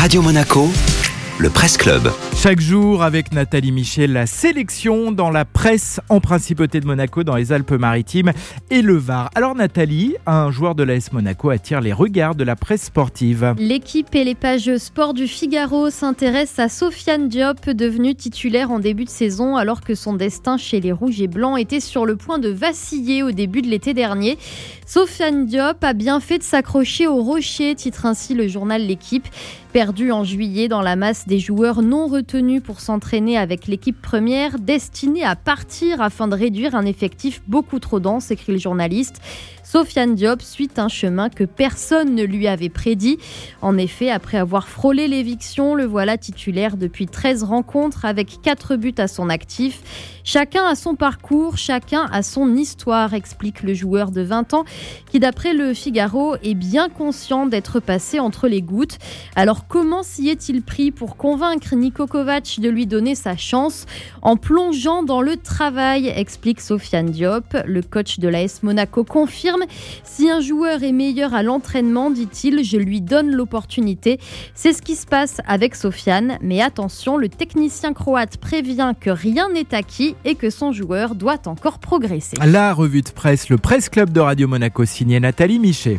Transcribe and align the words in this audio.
Radio 0.00 0.22
Monaco, 0.22 0.70
le 1.40 1.48
Presse 1.48 1.78
Club. 1.78 2.12
Chaque 2.36 2.60
jour 2.60 3.02
avec 3.02 3.32
Nathalie 3.32 3.72
Michel, 3.72 4.12
la 4.12 4.26
sélection 4.26 5.10
dans 5.10 5.30
la 5.30 5.46
presse 5.46 5.98
en 6.10 6.20
principauté 6.20 6.80
de 6.80 6.86
Monaco 6.86 7.24
dans 7.24 7.36
les 7.36 7.50
Alpes-Maritimes 7.50 8.32
et 8.70 8.82
le 8.82 8.96
Var. 8.98 9.30
Alors 9.34 9.54
Nathalie, 9.54 10.16
un 10.26 10.50
joueur 10.50 10.74
de 10.74 10.82
l'AS 10.82 11.12
Monaco 11.12 11.48
attire 11.48 11.80
les 11.80 11.94
regards 11.94 12.34
de 12.34 12.44
la 12.44 12.56
presse 12.56 12.84
sportive. 12.84 13.54
L'équipe 13.56 14.14
et 14.14 14.24
les 14.24 14.34
pages 14.34 14.76
sport 14.76 15.14
du 15.14 15.26
Figaro 15.26 15.88
s'intéressent 15.88 16.58
à 16.58 16.68
Sofiane 16.68 17.30
Diop, 17.30 17.70
devenue 17.70 18.14
titulaire 18.14 18.70
en 18.70 18.78
début 18.78 19.04
de 19.04 19.10
saison 19.10 19.56
alors 19.56 19.80
que 19.80 19.94
son 19.94 20.12
destin 20.12 20.58
chez 20.58 20.80
les 20.80 20.92
Rouges 20.92 21.22
et 21.22 21.28
Blancs 21.28 21.58
était 21.58 21.80
sur 21.80 22.04
le 22.04 22.16
point 22.16 22.38
de 22.38 22.50
vaciller 22.50 23.22
au 23.22 23.30
début 23.30 23.62
de 23.62 23.68
l'été 23.68 23.94
dernier. 23.94 24.36
Sofiane 24.84 25.46
Diop 25.46 25.82
a 25.82 25.94
bien 25.94 26.20
fait 26.20 26.38
de 26.38 26.42
s'accrocher 26.42 27.06
au 27.06 27.22
rocher, 27.22 27.74
titre 27.76 28.04
ainsi 28.04 28.34
le 28.34 28.46
journal 28.46 28.86
L'équipe. 28.86 29.26
Perdu 29.72 30.10
en 30.10 30.24
juillet 30.24 30.66
dans 30.66 30.82
la 30.82 30.96
masse 30.96 31.28
des 31.30 31.38
joueurs 31.38 31.80
non 31.82 32.08
retenus 32.08 32.60
pour 32.60 32.80
s'entraîner 32.80 33.38
avec 33.38 33.68
l'équipe 33.68 34.02
première, 34.02 34.58
destinée 34.58 35.22
à 35.22 35.36
partir 35.36 36.02
afin 36.02 36.26
de 36.26 36.34
réduire 36.34 36.74
un 36.74 36.84
effectif 36.84 37.40
beaucoup 37.46 37.78
trop 37.78 38.00
dense, 38.00 38.32
écrit 38.32 38.50
le 38.50 38.58
journaliste. 38.58 39.20
Sofiane 39.70 40.16
Diop 40.16 40.42
suit 40.42 40.70
un 40.78 40.88
chemin 40.88 41.28
que 41.28 41.44
personne 41.44 42.16
ne 42.16 42.24
lui 42.24 42.48
avait 42.48 42.68
prédit. 42.68 43.18
En 43.62 43.78
effet, 43.78 44.10
après 44.10 44.36
avoir 44.36 44.68
frôlé 44.68 45.06
l'éviction, 45.06 45.76
le 45.76 45.84
voilà 45.84 46.18
titulaire 46.18 46.76
depuis 46.76 47.06
13 47.06 47.44
rencontres 47.44 48.04
avec 48.04 48.42
4 48.42 48.74
buts 48.74 48.96
à 48.98 49.06
son 49.06 49.28
actif. 49.30 49.80
Chacun 50.24 50.64
a 50.64 50.74
son 50.74 50.96
parcours, 50.96 51.56
chacun 51.56 52.08
a 52.10 52.24
son 52.24 52.56
histoire, 52.56 53.14
explique 53.14 53.62
le 53.62 53.72
joueur 53.72 54.10
de 54.10 54.22
20 54.22 54.54
ans 54.54 54.64
qui, 55.12 55.20
d'après 55.20 55.54
le 55.54 55.72
Figaro, 55.72 56.34
est 56.42 56.54
bien 56.54 56.88
conscient 56.88 57.46
d'être 57.46 57.78
passé 57.78 58.18
entre 58.18 58.48
les 58.48 58.62
gouttes. 58.62 58.98
Alors 59.36 59.68
comment 59.68 60.02
s'y 60.02 60.30
est-il 60.30 60.62
pris 60.62 60.90
pour 60.90 61.16
convaincre 61.20 61.76
Niko 61.76 62.06
Kovac 62.06 62.60
de 62.60 62.70
lui 62.70 62.86
donner 62.86 63.14
sa 63.14 63.36
chance 63.36 63.84
En 64.22 64.36
plongeant 64.36 65.02
dans 65.02 65.20
le 65.20 65.36
travail, 65.36 66.10
explique 66.16 66.62
Sofiane 66.62 67.10
Diop. 67.10 67.58
Le 67.66 67.82
coach 67.82 68.18
de 68.20 68.26
l'AS 68.26 68.62
Monaco 68.62 69.04
confirme 69.04 69.64
si 70.02 70.30
un 70.30 70.40
joueur 70.40 70.82
est 70.82 70.92
meilleur 70.92 71.34
à 71.34 71.42
l'entraînement, 71.42 72.10
dit-il, 72.10 72.64
je 72.64 72.78
lui 72.78 73.02
donne 73.02 73.32
l'opportunité. 73.32 74.18
C'est 74.54 74.72
ce 74.72 74.80
qui 74.80 74.96
se 74.96 75.04
passe 75.04 75.42
avec 75.46 75.74
Sofiane, 75.74 76.38
mais 76.40 76.62
attention, 76.62 77.18
le 77.18 77.28
technicien 77.28 77.92
croate 77.92 78.38
prévient 78.38 78.94
que 78.98 79.10
rien 79.10 79.50
n'est 79.50 79.74
acquis 79.74 80.14
et 80.24 80.36
que 80.36 80.48
son 80.48 80.72
joueur 80.72 81.14
doit 81.14 81.46
encore 81.46 81.80
progresser. 81.80 82.38
La 82.42 82.72
revue 82.72 83.02
de 83.02 83.10
presse, 83.10 83.50
le 83.50 83.58
Presse 83.58 83.90
Club 83.90 84.10
de 84.10 84.20
Radio 84.20 84.48
Monaco 84.48 84.86
signé 84.86 85.20
Nathalie 85.20 85.58
Michet. 85.58 85.98